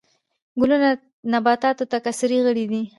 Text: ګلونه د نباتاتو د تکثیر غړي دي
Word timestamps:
ګلونه 0.59 0.87
د 0.97 1.01
نباتاتو 1.33 1.83
د 1.87 1.91
تکثیر 1.93 2.31
غړي 2.45 2.65
دي 2.71 2.81